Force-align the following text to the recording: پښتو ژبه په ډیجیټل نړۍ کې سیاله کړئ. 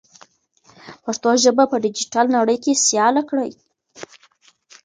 پښتو 1.03 1.29
ژبه 1.43 1.63
په 1.71 1.77
ډیجیټل 1.83 2.25
نړۍ 2.37 2.57
کې 2.63 2.73
سیاله 2.85 3.21
کړئ. 3.29 3.51